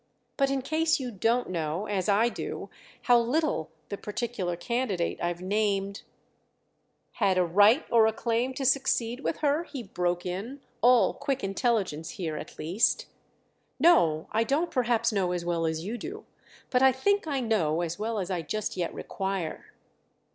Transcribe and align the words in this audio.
But 0.35 0.49
in 0.49 0.63
case 0.63 0.99
you 0.99 1.11
don't 1.11 1.47
know 1.47 1.85
as 1.85 2.09
I 2.09 2.27
do 2.27 2.71
how 3.03 3.19
little 3.19 3.69
the 3.89 3.99
particular 3.99 4.55
candidate 4.55 5.19
I've 5.21 5.43
named——" 5.43 6.01
"Had 7.11 7.37
a 7.37 7.45
right 7.45 7.85
or 7.91 8.07
a 8.07 8.11
claim 8.11 8.55
to 8.55 8.65
succeed 8.65 9.19
with 9.19 9.37
her?" 9.41 9.65
he 9.65 9.83
broke 9.83 10.25
in—all 10.25 11.13
quick 11.13 11.43
intelligence 11.43 12.09
here 12.17 12.35
at 12.35 12.57
least. 12.57 13.05
"No, 13.79 14.25
I 14.31 14.43
don't 14.43 14.71
perhaps 14.71 15.11
know 15.13 15.33
as 15.33 15.45
well 15.45 15.67
as 15.67 15.85
you 15.85 15.99
do—but 15.99 16.81
I 16.81 16.91
think 16.91 17.27
I 17.27 17.39
know 17.39 17.81
as 17.81 17.99
well 17.99 18.17
as 18.17 18.31
I 18.31 18.41
just 18.41 18.75
yet 18.75 18.91
require." 18.95 19.65